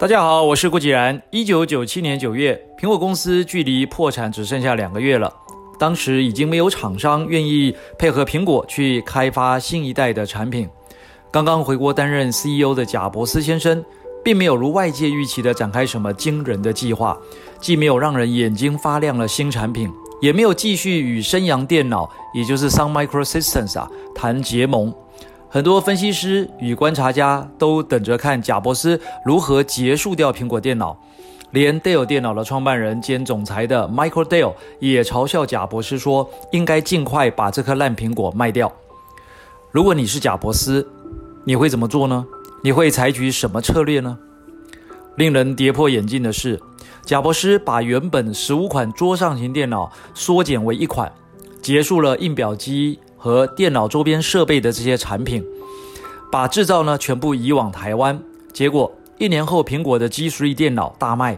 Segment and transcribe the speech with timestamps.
[0.00, 1.20] 大家好，我是顾继然。
[1.30, 5.34] 一九九七年九月，苹果公司距离破产只剩下两个月了。
[5.76, 10.68] 当时已经没有厂商愿意配合苹果去开发新一代的产品。
[11.32, 13.84] 刚刚回国担任 CEO 的贾伯斯先生，
[14.22, 17.18] 并没有如外界预期的展开什么惊人的计划，
[17.60, 19.90] 既没有让人眼睛发亮的新产品，
[20.20, 24.94] 也没有继续与升阳电脑，也就是 Sun Microsystems 啊谈结盟。
[25.50, 30.94] 很多分析师与观察家都等着看贾伯斯如何结束掉苹果电脑，
[31.52, 38.70] 连 Dell 电脑的创办人兼总裁的 Michael Dell 也嘲笑贾伯斯说：“应该尽快把这颗烂苹果卖掉。”
[39.72, 40.86] 如果你是贾伯斯，
[41.44, 42.26] 你会怎么做呢？
[42.62, 44.18] 你会采取什么策略呢？
[45.16, 46.60] 令人跌破眼镜的是，
[47.06, 51.10] 贾伯斯把原本十五款桌上型电脑缩减为一款，
[51.62, 52.98] 结束了印表机。
[53.18, 55.44] 和电脑周边设备的这些产品，
[56.32, 58.18] 把制造呢全部移往台湾。
[58.52, 61.36] 结果一年后，苹果的 G3 电脑大卖，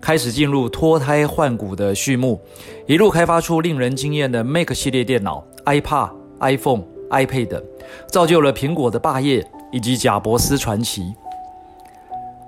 [0.00, 2.40] 开始进入脱胎换骨的序幕，
[2.86, 7.62] 一路开发出令人惊艳的 Mac 系列电脑、iPad、iPhone、iPad 等，
[8.06, 11.14] 造就了苹果的霸业以及贾伯斯传奇。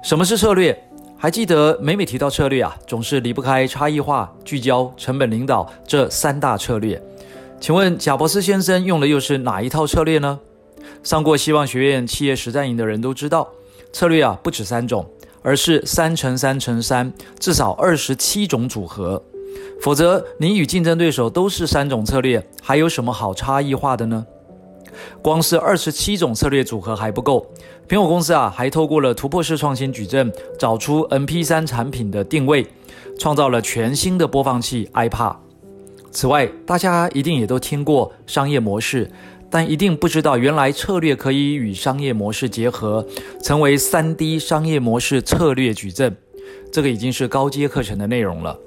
[0.02, 0.78] 什么是策略？
[1.18, 7.02] 还记得每每提到策略啊，总是离不开差异化、聚焦、成本领导这三大策略。
[7.58, 10.38] 请问贾伯斯先生用的又是哪一套策略呢？
[11.02, 13.48] 上过希望学院企业实战营的人都知道，
[13.92, 15.04] 策略啊不止三种，
[15.42, 19.22] 而是三乘三乘三，至少二十七种组合。
[19.80, 24.24] 否则，你与竞争对手都是三种策略，还有什么好差异化的呢？
[25.20, 27.46] 光是二十七种策略组合还不够，
[27.88, 32.66] 苹果公司啊还透过了突破式创新矩阵，找出 MP3 产品的定位，
[33.18, 35.45] 创造了全新的播放器 iPod。
[36.16, 39.10] 此外，大家一定也都听过商业模式，
[39.50, 43.06] 但一定不知道原来策略可以与商业模式结合，
[43.42, 46.16] 成为 3D 商业模式策略矩阵。
[46.72, 48.58] 这个已经是高阶课程的内容了。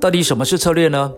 [0.00, 1.12] 到底什么是策略呢？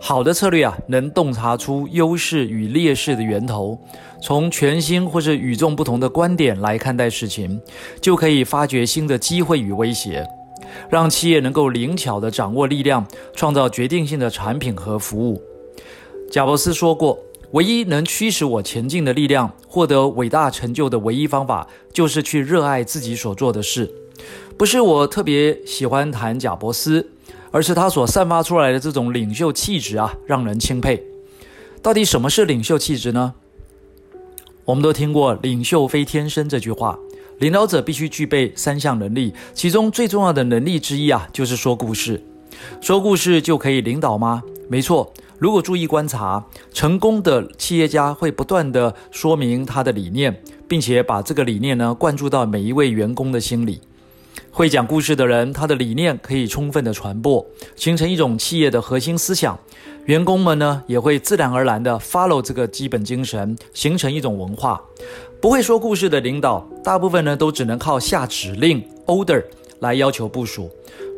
[0.00, 3.78] 好的策略啊，能洞察出优势与劣势的源头，
[4.22, 7.60] 从全新或是与众不同的观点来看待事情，
[8.00, 10.26] 就可以发掘新的机会与威胁。
[10.90, 15.42] 让企业能够灵巧地掌握力量，创造决定性的产品和服务。
[16.30, 17.18] 贾伯斯说过
[17.52, 23.92] ：“唯一能驱使我前进的力量，获得伟大成就的唯一方法，就是去热爱自己所做的事。”
[24.58, 27.10] 不是我特别喜欢谈贾伯斯，
[27.50, 31.02] 而是他所散发出来的这种领袖气质啊，让人钦佩。
[31.82, 33.34] 到底什么是领袖气质呢？
[34.64, 36.98] 我们都听过“领袖非天生”这句话。
[37.38, 42.22] 领导者必须具备三项能力，其中最重要的能力之一啊，就是说故事。
[42.80, 44.42] 说故事就可以领导吗？
[44.68, 53.80] 没错，如果注意观察，成功的企业家会不断地说明他的理念，并且把这个理念呢灌注到每一位员工的心里。
[54.50, 59.58] 会讲故事的人，他的理念可以充分地传播，形成一种企业的核心思想。
[60.06, 64.80] 员工们呢，也会自然而然地 follow 这个基本精神，形成一种文化。
[65.40, 69.42] 不会说故事的领导，大部分呢都只能靠下指令 order
[69.80, 70.70] 来要求部署，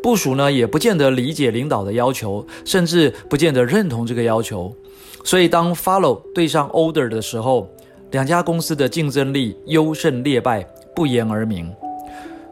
[0.02, 4.74] 部署呢也不见得理解领导的要求，甚至不见得认同这个要求。
[5.22, 7.68] 所以当 follow 对上 order 的时候，
[8.10, 11.70] 两家公司的竞争力优胜劣败不言而明。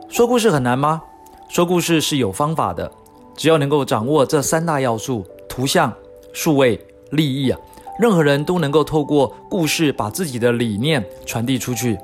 [0.08, 1.02] 说故事很难吗？
[1.48, 2.90] 说故事是有方法的，
[3.36, 5.92] 只要能够掌握这三大要素：图像、
[6.32, 6.80] 数位、
[7.10, 7.58] 利益啊，
[7.98, 11.98] 任何人都能够透过故事把自己的理念传递出去。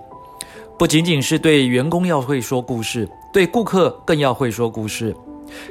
[0.78, 5.14] 不仅仅是对员工要会说故事，对顾客更要会说故事。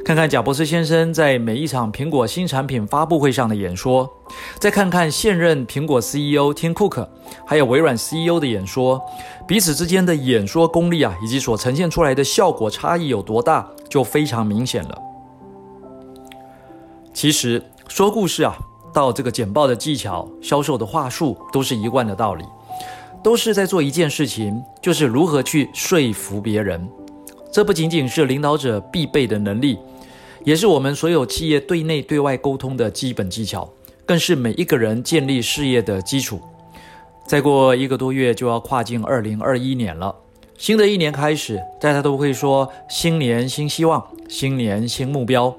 [0.05, 4.09] 看看贾伯斯先生在每一场苹果新产品发布会上的演说，
[4.59, 7.07] 再看看现任苹果 CEO Tim Cook，
[7.45, 9.01] 还有微软 CEO 的演说，
[9.47, 14.97] 彼此之间的演说功力啊，以及所呈现出来的效果差异有多大，就非常明显了。
[17.13, 18.57] 其实说故事啊，
[18.93, 22.45] 到这个简报的技巧、销售的话术，都是一贯的道理，
[23.21, 26.89] 都是在做一件事情，就是如何去说服别人。
[27.51, 29.77] 这不仅仅是领导者必备的能力，
[30.45, 33.69] 也是我们所有企业对内对外沟通的基本技巧，
[34.05, 36.41] 更是每一个人建立事业的基础。
[37.25, 40.15] 再过一个多月就要跨进二零二一年了，
[40.57, 45.55] 新的一年开始，大家都会说新年新希望，新年新目标。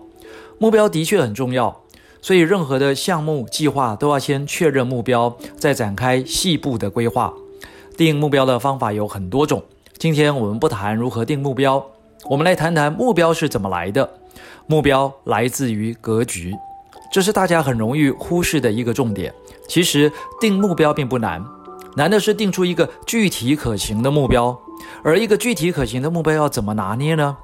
[0.59, 1.83] 目标的确很重要，
[2.21, 7.33] 所以任何的项目计划都要先确认目标，再展开细部的规划。
[7.97, 9.63] 定目标的方法有很多种。
[9.99, 11.85] 今天我们不谈如何定目标，
[12.27, 14.09] 我们来谈谈目标是怎么来的。
[14.67, 16.55] 目标来自于格局，
[17.13, 19.33] 这是大家很容易忽视的一个重点。
[19.69, 20.11] 其实
[20.41, 21.45] 定目标并不难，
[21.95, 24.59] 难的是定出一个具体可行的目标。
[25.05, 27.37] 而一个具体可行的目标要怎么拿捏呢？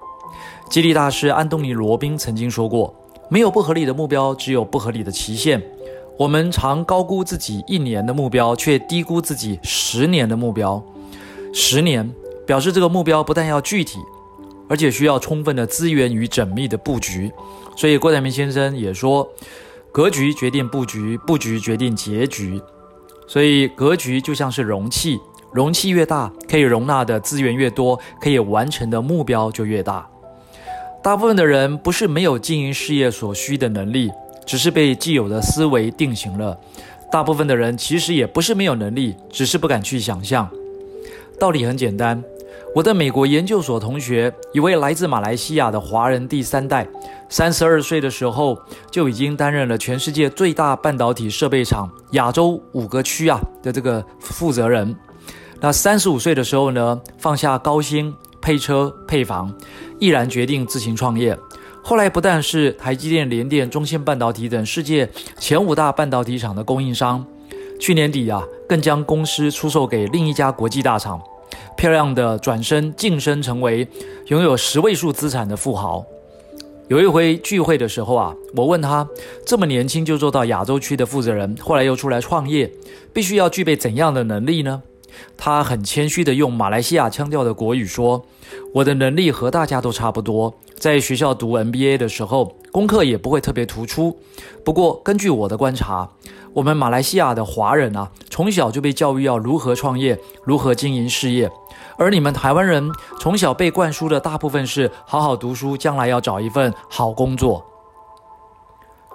[0.71, 2.95] 激励大师安东尼·罗宾曾经说过
[3.31, 5.63] ：“没有不合理的目标，只有不合理的期限。”
[6.19, 10.83] 我们常高估自己一年的目标，却低估自己十年的目标。
[11.53, 12.13] 十年
[12.45, 14.01] 表示这个目标不但要具体，
[14.69, 17.33] 而且需要充分的资源与缜密的布局。
[17.77, 19.29] 所以郭台铭先生也说
[19.91, 22.61] ：“格局决定布局，布局决定结局。”
[23.27, 25.19] 所以格局就像是容器，
[25.53, 30.09] 容器越大，可以容纳的资源越多，可以完成的目标就越大。
[31.03, 34.11] 大部分的人不是没有经营事业所需的能力。
[34.49, 36.59] 只是被既有的思维定型了。
[37.13, 40.49] 大部分的人其实也不是没有能力，只是不敢去想象。
[41.39, 42.25] 道理很简单。
[42.75, 46.87] 我的美国研究所同学，一位来自马来西亚的华人第三代，
[47.29, 48.57] 三十二岁的时候
[48.91, 54.95] 就已经担任了全世界最大半导体设备厂亚洲五个区啊的这个负责人。
[55.61, 59.53] 那三十五岁的时候呢，放下高薪配车配房，
[59.99, 61.37] 毅然决定自行创业。
[61.83, 67.25] 后来不但是台积电、联电、中芯半导体等世界前五大半导体厂的供应商，
[67.81, 71.21] 去年底啊，更将公司出售给另一家国际大厂，
[71.79, 73.87] 漂亮的转身晋升成为
[74.27, 76.05] 拥有十位数资产的富豪。
[76.89, 79.09] 有一回聚会的时候啊，我问他，
[79.47, 82.69] 这么年轻就做到亚洲区的负责人，后来又出来创业，
[83.13, 84.83] 必须要具备怎样的能力呢？
[85.37, 88.25] 他很谦虚地用马来西亚腔调的国语说
[88.75, 94.17] ：“我的能力和大家都差不多。”在学校读 MBA 的时候，功课也不会特别突出。
[94.65, 96.09] 不过，根据我的观察，
[96.53, 101.49] 我们马来西亚的华人啊，从小就被教育要如何创业、如何经营事业；
[101.97, 107.65] 而你们台湾人从小被灌输的大部分是好好读书，将来要找一份好工作。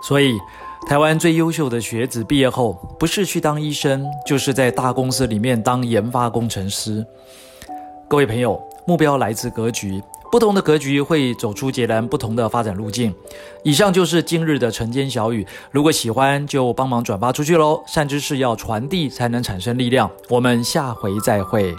[0.02, 0.38] 所以，
[0.86, 7.06] 台湾最优秀的学子毕业后，不是去当医生，就是在大公司里面当研发工程师。
[8.08, 10.02] 各位朋友，目标来自格局。
[10.32, 13.14] 不同的格局会走出截然不同的发展路径。
[13.64, 17.82] 以上就是今日的晨间小语，如果喜欢就帮忙转发出去喽。
[17.88, 20.10] 善知识要传递才能产生力量。
[20.30, 21.74] 我们下回再会。